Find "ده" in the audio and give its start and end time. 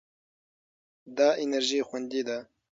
2.27-2.37